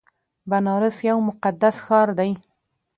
[0.49, 2.31] بنارس یو مقدس ښار دی.